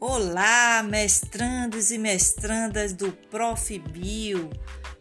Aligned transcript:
Olá, 0.00 0.80
mestrandos 0.84 1.90
e 1.90 1.98
mestrandas 1.98 2.92
do 2.92 3.10
Prof. 3.10 3.76
Bio. 3.80 4.48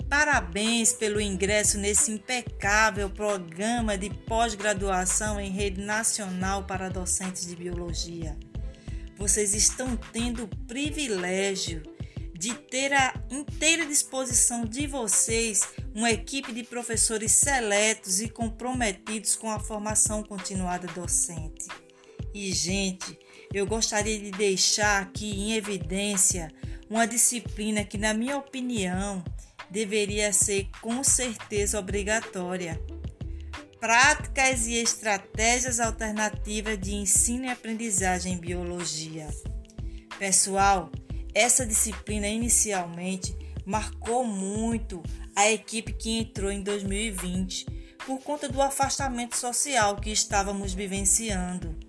Parabéns 0.09 0.91
pelo 0.91 1.21
ingresso 1.21 1.77
nesse 1.77 2.11
impecável 2.11 3.07
programa 3.07 3.95
de 3.95 4.09
pós-graduação 4.09 5.39
em 5.39 5.51
rede 5.51 5.81
nacional 5.81 6.63
para 6.63 6.89
docentes 6.89 7.45
de 7.45 7.55
biologia. 7.55 8.35
Vocês 9.19 9.53
estão 9.53 9.95
tendo 10.11 10.45
o 10.45 10.65
privilégio 10.65 11.83
de 12.33 12.55
ter 12.55 12.91
à 12.91 13.13
inteira 13.29 13.85
disposição 13.85 14.65
de 14.65 14.87
vocês 14.87 15.61
uma 15.93 16.09
equipe 16.09 16.51
de 16.51 16.63
professores 16.63 17.33
seletos 17.33 18.19
e 18.19 18.29
comprometidos 18.29 19.35
com 19.35 19.51
a 19.51 19.59
formação 19.59 20.23
continuada 20.23 20.87
docente. 20.87 21.67
E, 22.33 22.51
gente, 22.51 23.26
eu 23.53 23.65
gostaria 23.65 24.19
de 24.19 24.31
deixar 24.31 25.01
aqui 25.01 25.29
em 25.29 25.53
evidência 25.53 26.51
uma 26.89 27.05
disciplina 27.05 27.83
que, 27.83 27.97
na 27.97 28.13
minha 28.13 28.37
opinião, 28.37 29.23
deveria 29.69 30.31
ser 30.31 30.69
com 30.81 31.03
certeza 31.03 31.79
obrigatória. 31.79 32.79
Práticas 33.79 34.67
e 34.67 34.73
estratégias 34.73 35.79
alternativas 35.79 36.79
de 36.79 36.95
ensino 36.95 37.45
e 37.45 37.49
aprendizagem 37.49 38.33
em 38.33 38.37
biologia. 38.37 39.27
Pessoal, 40.17 40.91
essa 41.33 41.65
disciplina 41.65 42.27
inicialmente 42.27 43.35
marcou 43.65 44.23
muito 44.23 45.03
a 45.35 45.51
equipe 45.51 45.93
que 45.93 46.17
entrou 46.17 46.49
em 46.49 46.63
2020 46.63 47.65
por 48.05 48.19
conta 48.21 48.49
do 48.49 48.61
afastamento 48.61 49.35
social 49.35 49.97
que 49.97 50.09
estávamos 50.09 50.73
vivenciando. 50.73 51.86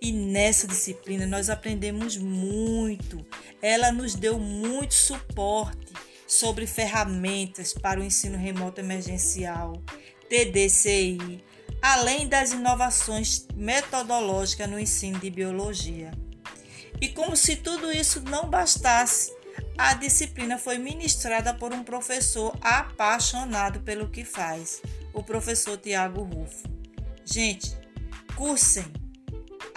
E 0.00 0.12
nessa 0.12 0.66
disciplina 0.66 1.26
nós 1.26 1.50
aprendemos 1.50 2.16
muito. 2.16 3.24
Ela 3.60 3.92
nos 3.92 4.14
deu 4.14 4.38
muito 4.38 4.94
suporte 4.94 5.92
sobre 6.26 6.66
ferramentas 6.66 7.74
para 7.74 8.00
o 8.00 8.04
ensino 8.04 8.38
remoto 8.38 8.80
emergencial, 8.80 9.82
TDCI, 10.28 11.44
além 11.82 12.28
das 12.28 12.52
inovações 12.52 13.46
metodológicas 13.54 14.70
no 14.70 14.78
ensino 14.78 15.18
de 15.18 15.28
biologia. 15.28 16.12
E 17.00 17.08
como 17.08 17.36
se 17.36 17.56
tudo 17.56 17.90
isso 17.90 18.20
não 18.22 18.48
bastasse, 18.48 19.32
a 19.76 19.94
disciplina 19.94 20.56
foi 20.58 20.78
ministrada 20.78 21.52
por 21.52 21.72
um 21.72 21.82
professor 21.82 22.56
apaixonado 22.60 23.80
pelo 23.80 24.08
que 24.08 24.24
faz, 24.24 24.80
o 25.12 25.22
professor 25.22 25.76
Tiago 25.78 26.22
Rufo. 26.22 26.68
Gente, 27.24 27.76
cursem, 28.36 28.84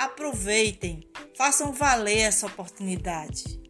aproveitem, 0.04 1.02
façam 1.36 1.72
valer 1.72 2.20
essa 2.20 2.46
oportunidade. 2.48 3.63